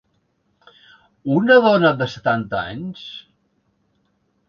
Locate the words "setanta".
2.17-2.65